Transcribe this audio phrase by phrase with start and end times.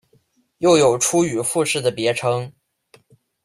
[0.57, 2.51] 又有出羽富士的别称。